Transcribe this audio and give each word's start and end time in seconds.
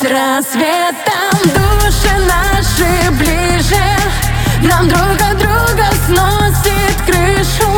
С 0.00 0.02
рассветом. 0.02 1.36
Души 1.44 2.14
наши 2.26 3.10
ближе. 3.18 3.76
Нам 4.62 4.88
друг 4.88 5.20
от 5.20 5.36
друга 5.36 5.90
сносит 6.06 6.96
крышу. 7.04 7.70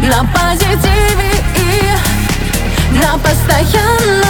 На 0.00 0.24
позитиве 0.34 1.44
и 1.54 2.96
на 2.98 3.16
постоянном 3.18 4.23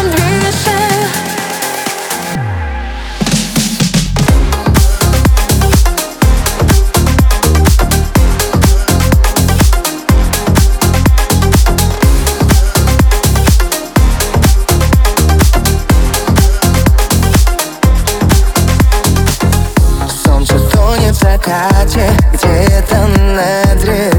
закате 21.44 22.10
Где-то 22.32 23.06
над 23.06 23.84
рекой 23.84 24.13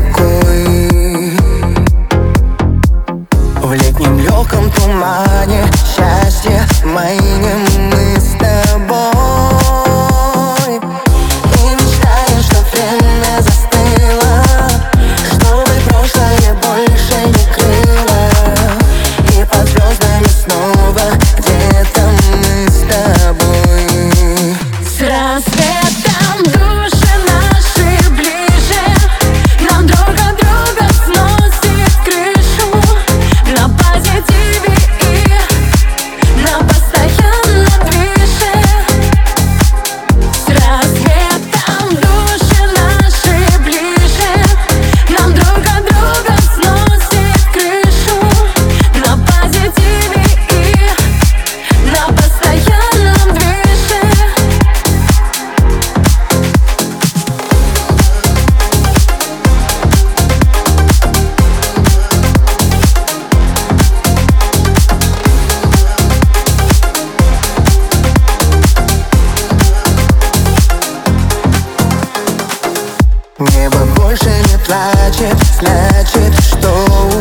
Небо 73.38 73.80
больше 73.98 74.30
не 74.30 74.58
плачет, 74.60 75.36
значит, 75.60 76.34
что 76.42 76.70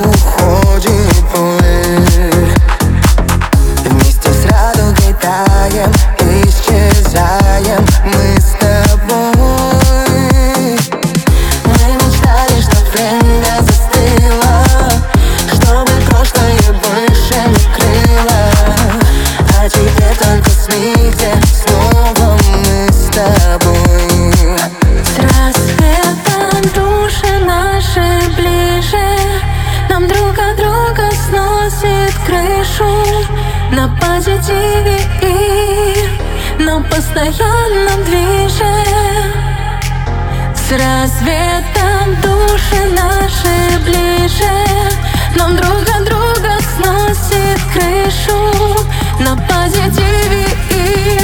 уходит 0.04 1.24
пыль. 1.34 2.54
Вместе 3.84 4.30
с 4.32 4.44
радугой 4.44 5.12
таем, 5.20 5.90
исчезаем 6.20 7.84
мы 8.04 8.40
с 8.40 8.52
тобой. 8.60 9.24
Мы 11.64 11.94
мечтали, 11.96 12.60
что 12.62 12.76
время 12.92 13.58
застыло 13.62 14.54
Чтобы 15.52 15.90
прошлое 16.08 16.70
больше 16.84 17.38
не 17.48 17.64
крыло. 17.74 18.42
А 19.58 19.68
теперь 19.68 20.16
только 20.16 20.50
сны, 20.50 21.12
снова 21.52 22.38
мы 22.44 22.88
с 22.92 23.08
тобой 23.12 23.73
крышу 32.74 33.26
На 33.72 33.88
позитиве 34.00 35.00
и 35.22 36.62
на 36.62 36.80
постоянном 36.82 38.04
движе. 38.04 38.74
С 40.54 40.70
рассветом 40.70 42.14
души 42.22 42.84
наши 42.94 43.78
ближе. 43.84 44.52
Нам 45.36 45.56
друг 45.56 45.82
от 45.88 46.04
друга 46.04 46.58
сносит 46.76 47.60
крышу 47.72 48.86
На 49.20 49.36
позитиве 49.36 50.46
и 50.70 51.20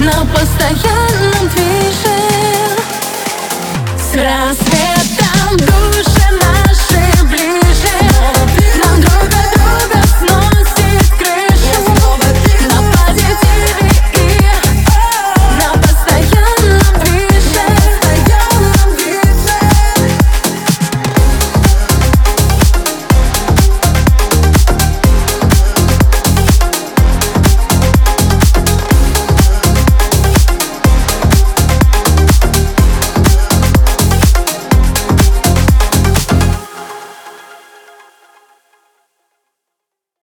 на 0.00 0.24
постоянном 0.34 0.89